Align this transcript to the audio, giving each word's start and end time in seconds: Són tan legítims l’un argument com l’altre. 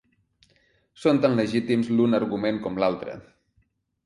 Són 1.03 1.21
tan 1.25 1.37
legítims 1.41 1.93
l’un 1.99 2.19
argument 2.21 2.59
com 2.65 2.81
l’altre. 2.85 3.19